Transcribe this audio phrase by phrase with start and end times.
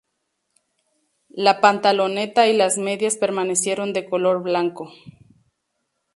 [1.29, 4.91] La pantaloneta y las medias permanecieron de color blanco.